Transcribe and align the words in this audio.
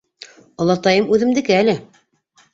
Олатайым 0.65 1.11
үҙемдеке 1.17 1.59
әле. 1.61 1.79